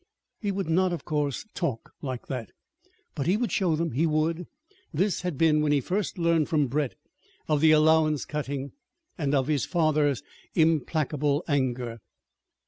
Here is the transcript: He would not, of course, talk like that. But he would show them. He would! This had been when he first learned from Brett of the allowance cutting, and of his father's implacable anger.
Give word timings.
He 0.39 0.51
would 0.51 0.67
not, 0.67 0.91
of 0.93 1.05
course, 1.05 1.45
talk 1.53 1.93
like 2.01 2.25
that. 2.25 2.49
But 3.13 3.27
he 3.27 3.37
would 3.37 3.51
show 3.51 3.75
them. 3.75 3.91
He 3.91 4.07
would! 4.07 4.47
This 4.91 5.21
had 5.21 5.37
been 5.37 5.61
when 5.61 5.71
he 5.71 5.79
first 5.79 6.17
learned 6.17 6.49
from 6.49 6.65
Brett 6.69 6.95
of 7.47 7.61
the 7.61 7.69
allowance 7.69 8.25
cutting, 8.25 8.71
and 9.15 9.35
of 9.35 9.45
his 9.45 9.63
father's 9.65 10.23
implacable 10.55 11.43
anger. 11.47 11.99